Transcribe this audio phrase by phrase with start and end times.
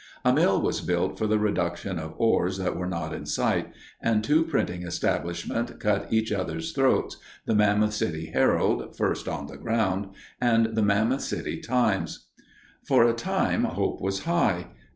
[0.25, 4.23] A mill was built for the reduction of ores that were not in sight, and
[4.23, 10.07] two printing establishments cut each other's throats, the Mammoth City Herald, first on the ground,
[10.41, 12.29] and the Mammoth City Times.
[12.83, 14.69] For a time hope was high.